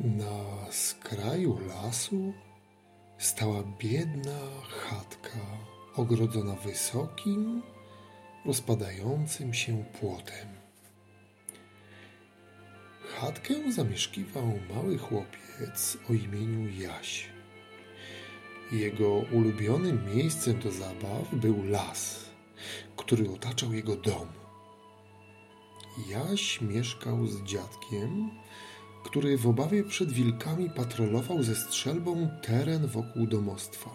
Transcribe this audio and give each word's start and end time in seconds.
Na 0.00 0.72
skraju 0.72 1.58
lasu 1.68 2.32
stała 3.18 3.62
biedna 3.78 4.38
chatka 4.68 5.40
ogrodzona 5.96 6.54
wysokim, 6.54 7.62
rozpadającym 8.46 9.54
się 9.54 9.84
płotem. 10.00 10.48
Chatkę 13.02 13.72
zamieszkiwał 13.72 14.52
mały 14.74 14.98
chłopiec 14.98 15.98
o 16.10 16.12
imieniu 16.12 16.82
Jaś. 16.82 17.28
Jego 18.72 19.08
ulubionym 19.08 20.14
miejscem 20.14 20.58
do 20.58 20.70
zabaw 20.70 21.34
był 21.34 21.64
las, 21.64 22.24
który 22.96 23.30
otaczał 23.30 23.72
jego 23.72 23.96
dom. 23.96 24.28
Jaś 26.08 26.60
mieszkał 26.60 27.26
z 27.26 27.42
dziadkiem, 27.42 28.30
który 29.04 29.38
w 29.38 29.46
obawie 29.46 29.84
przed 29.84 30.12
wilkami 30.12 30.70
patrolował 30.70 31.42
ze 31.42 31.54
strzelbą 31.54 32.28
teren 32.42 32.86
wokół 32.86 33.26
domostwa. 33.26 33.90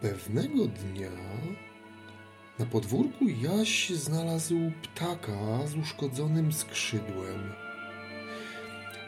Pewnego 0.00 0.66
dnia 0.66 1.10
na 2.58 2.66
podwórku 2.66 3.24
Jaś 3.28 3.90
znalazł 3.90 4.56
ptaka 4.82 5.66
z 5.66 5.74
uszkodzonym 5.74 6.52
skrzydłem. 6.52 7.52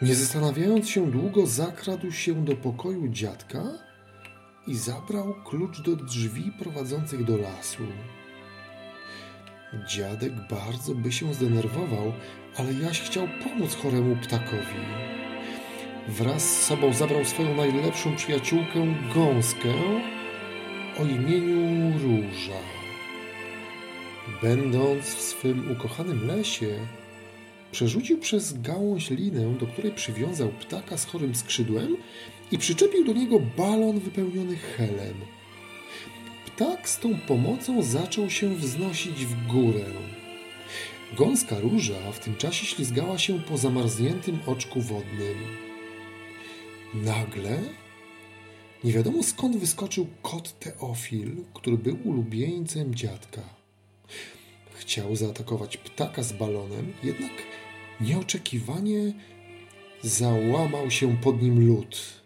Nie 0.03 0.15
zastanawiając 0.15 0.89
się 0.89 1.11
długo, 1.11 1.47
zakradł 1.47 2.13
się 2.13 2.45
do 2.45 2.57
pokoju 2.57 3.09
dziadka 3.09 3.63
i 4.67 4.77
zabrał 4.77 5.35
klucz 5.45 5.81
do 5.81 5.97
drzwi 5.97 6.53
prowadzących 6.59 7.25
do 7.25 7.37
lasu. 7.37 7.83
Dziadek 9.75 10.33
bardzo 10.51 10.95
by 10.95 11.13
się 11.13 11.35
zdenerwował, 11.35 12.13
ale 12.57 12.73
Jaś 12.73 13.01
chciał 13.01 13.29
pomóc 13.45 13.75
choremu 13.75 14.17
ptakowi. 14.17 14.81
Wraz 16.09 16.43
z 16.43 16.63
sobą 16.63 16.93
zabrał 16.93 17.25
swoją 17.25 17.57
najlepszą 17.57 18.17
przyjaciółkę 18.17 18.95
gąskę 19.15 19.75
o 21.01 21.05
imieniu 21.05 21.93
Róża. 21.99 22.61
Będąc 24.43 25.05
w 25.05 25.21
swym 25.21 25.71
ukochanym 25.71 26.27
lesie, 26.27 26.87
przerzucił 27.73 28.19
przez 28.19 28.61
gałąź 28.61 29.11
linę, 29.11 29.55
do 29.61 29.67
której 29.67 29.93
przywiązał 29.93 30.49
ptaka 30.49 30.97
z 30.97 31.05
chorym 31.05 31.35
skrzydłem 31.35 31.97
i 32.53 32.59
przyczepił 32.59 33.05
do 33.05 33.13
niego 33.13 33.41
balon 33.57 34.01
wypełniony 34.01 34.57
helem. 34.57 35.15
Ptak 36.59 36.89
z 36.89 36.99
tą 36.99 37.19
pomocą 37.19 37.83
zaczął 37.83 38.31
się 38.31 38.55
wznosić 38.55 39.27
w 39.27 39.47
górę. 39.47 39.85
Gąska 41.17 41.61
róża 41.61 42.13
w 42.13 42.19
tym 42.19 42.37
czasie 42.37 42.67
ślizgała 42.67 43.19
się 43.19 43.41
po 43.41 43.59
zamarzniętym 43.59 44.39
oczku 44.47 44.81
wodnym. 44.81 45.37
Nagle 46.95 47.59
nie 48.85 48.93
wiadomo 48.93 49.23
skąd 49.23 49.57
wyskoczył 49.57 50.07
kot 50.23 50.59
Teofil, 50.59 51.37
który 51.55 51.79
był 51.79 51.99
ulubieńcem 52.05 52.95
dziadka. 52.95 53.43
Chciał 54.75 55.17
zaatakować 55.17 55.77
ptaka 55.77 56.23
z 56.23 56.33
balonem, 56.33 56.93
jednak 57.03 57.33
nieoczekiwanie 58.01 59.13
załamał 60.03 60.91
się 60.91 61.17
pod 61.17 61.43
nim 61.43 61.69
lód. 61.69 62.23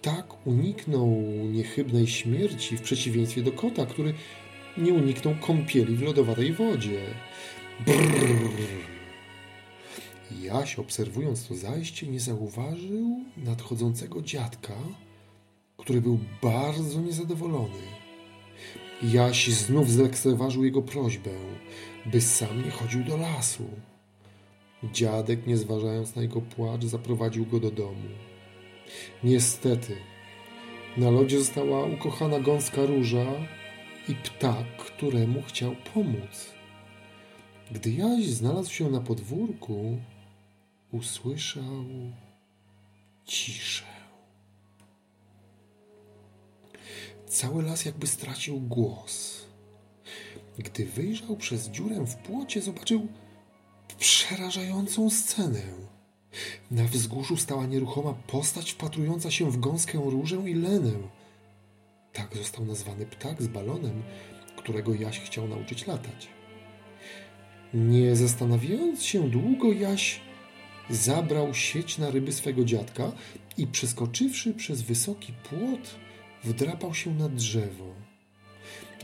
Ptak 0.00 0.46
uniknął 0.46 1.22
niechybnej 1.52 2.06
śmierci 2.06 2.76
w 2.76 2.82
przeciwieństwie 2.82 3.42
do 3.42 3.52
kota, 3.52 3.86
który 3.86 4.14
nie 4.78 4.92
uniknął 4.92 5.34
kąpieli 5.40 5.96
w 5.96 6.02
lodowatej 6.02 6.52
wodzie. 6.52 7.00
Brrr. 7.86 8.92
Jaś, 10.42 10.78
obserwując 10.78 11.48
to 11.48 11.54
zajście, 11.54 12.06
nie 12.06 12.20
zauważył 12.20 13.20
nadchodzącego 13.36 14.22
dziadka, 14.22 14.74
który 15.76 16.00
był 16.00 16.18
bardzo 16.42 17.00
niezadowolony. 17.00 17.82
Jaś 19.02 19.48
znów 19.48 19.90
zlekceważył 19.90 20.64
jego 20.64 20.82
prośbę, 20.82 21.30
by 22.06 22.20
sam 22.20 22.64
nie 22.64 22.70
chodził 22.70 23.04
do 23.04 23.16
lasu. 23.16 23.64
Dziadek, 24.92 25.46
nie 25.46 25.56
zważając 25.56 26.16
na 26.16 26.22
jego 26.22 26.40
płacz, 26.40 26.84
zaprowadził 26.84 27.46
go 27.46 27.60
do 27.60 27.70
domu. 27.70 28.08
Niestety, 29.24 29.96
na 30.96 31.10
lodzie 31.10 31.38
została 31.38 31.84
ukochana 31.84 32.40
gąska 32.40 32.86
róża 32.86 33.26
i 34.08 34.14
ptak, 34.14 34.76
któremu 34.76 35.42
chciał 35.42 35.76
pomóc. 35.94 36.52
Gdy 37.70 37.90
Jaś 37.90 38.26
znalazł 38.26 38.72
się 38.72 38.90
na 38.90 39.00
podwórku, 39.00 39.98
usłyszał 40.92 41.84
ciszę. 43.24 43.84
Cały 47.26 47.62
las 47.62 47.84
jakby 47.84 48.06
stracił 48.06 48.60
głos. 48.60 49.44
Gdy 50.58 50.86
wyjrzał 50.86 51.36
przez 51.36 51.68
dziurę 51.68 52.06
w 52.06 52.16
płocie, 52.16 52.62
zobaczył 52.62 53.08
przerażającą 53.98 55.10
scenę. 55.10 55.91
Na 56.70 56.84
wzgórzu 56.84 57.36
stała 57.36 57.66
nieruchoma 57.66 58.14
postać 58.14 58.72
wpatrująca 58.72 59.30
się 59.30 59.50
w 59.50 59.60
gąskę 59.60 59.98
różę 59.98 60.36
i 60.36 60.54
lenę. 60.54 60.92
Tak 62.12 62.36
został 62.36 62.64
nazwany 62.64 63.06
ptak 63.06 63.42
z 63.42 63.48
balonem, 63.48 64.02
którego 64.56 64.94
Jaś 64.94 65.20
chciał 65.20 65.48
nauczyć 65.48 65.86
latać. 65.86 66.28
Nie 67.74 68.16
zastanawiając 68.16 69.02
się 69.02 69.30
długo, 69.30 69.72
Jaś 69.72 70.20
zabrał 70.90 71.54
sieć 71.54 71.98
na 71.98 72.10
ryby 72.10 72.32
swego 72.32 72.64
dziadka 72.64 73.12
i 73.58 73.66
przeskoczywszy 73.66 74.54
przez 74.54 74.82
wysoki 74.82 75.32
płot, 75.32 75.94
wdrapał 76.44 76.94
się 76.94 77.14
na 77.14 77.28
drzewo. 77.28 77.94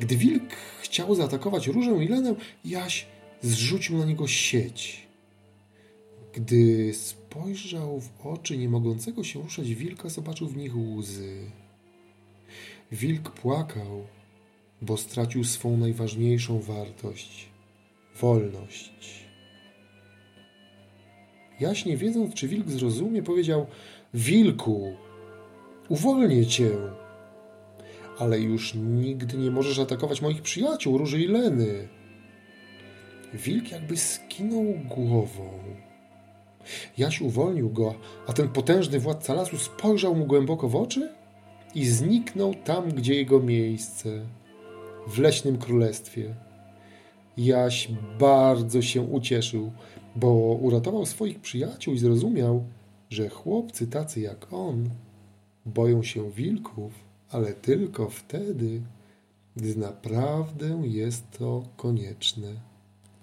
Gdy 0.01 0.17
wilk 0.17 0.57
chciał 0.81 1.15
zaatakować 1.15 1.67
różę 1.67 2.05
i 2.05 2.09
lenę, 2.09 2.35
Jaś 2.65 3.07
zrzucił 3.43 3.99
na 3.99 4.05
niego 4.05 4.27
sieć. 4.29 5.09
Gdy 6.33 6.93
spojrzał 7.31 8.01
w 8.01 8.27
oczy 8.27 8.59
nie 8.59 8.69
mogącego 8.69 9.25
się 9.25 9.43
ruszać 9.43 9.75
wilka, 9.75 10.09
zobaczył 10.09 10.49
w 10.49 10.57
nich 10.57 10.77
łzy. 10.77 11.51
Wilk 12.93 13.31
płakał, 13.31 14.07
bo 14.83 14.97
stracił 14.97 15.45
swą 15.45 15.77
najważniejszą 15.77 16.61
wartość 16.61 17.49
wolność. 18.21 19.25
Jaś, 21.61 21.85
nie 21.85 21.97
wiedząc, 21.97 22.35
czy 22.35 22.49
wilk 22.49 22.71
zrozumie, 22.71 23.23
powiedział: 23.23 23.67
Wilku, 24.15 24.97
uwolnię 25.89 26.47
cię, 26.47 26.71
ale 28.19 28.41
już 28.41 28.75
nigdy 28.75 29.37
nie 29.37 29.51
możesz 29.51 29.79
atakować 29.79 30.23
moich 30.23 30.43
przyjaciół, 30.43 30.99
Róży 30.99 31.21
i 31.21 31.27
Leny. 31.27 31.89
Wilk 33.35 33.71
jakby 33.71 33.97
skinął 33.97 34.75
głową. 34.85 35.59
Jaś 36.99 37.21
uwolnił 37.21 37.71
go, 37.71 37.95
a 38.27 38.33
ten 38.33 38.49
potężny 38.49 39.01
władca 39.01 39.35
lasu 39.35 39.59
spojrzał 39.59 40.15
mu 40.15 40.27
głęboko 40.27 40.69
w 40.69 40.77
oczy 40.77 41.09
i 41.75 41.87
zniknął 41.87 42.55
tam, 42.55 42.89
gdzie 42.89 43.15
jego 43.15 43.41
miejsce 43.41 44.27
w 45.07 45.19
leśnym 45.19 45.59
królestwie. 45.59 46.35
Jaś 47.37 47.89
bardzo 48.19 48.83
się 48.83 49.03
ucieszył, 49.03 49.73
bo 50.17 50.29
uratował 50.61 51.07
swoich 51.07 51.41
przyjaciół 51.41 51.95
i 51.95 51.99
zrozumiał, 51.99 52.65
że 53.11 53.29
chłopcy 53.29 53.87
tacy 53.87 54.21
jak 54.21 54.53
on 54.53 54.91
boją 55.67 56.03
się 56.03 56.31
wilków, 56.31 56.93
ale 57.31 57.53
tylko 57.53 58.09
wtedy, 58.09 58.83
gdy 59.57 59.77
naprawdę 59.77 60.83
jest 60.85 61.31
to 61.39 61.63
konieczne. 61.77 62.49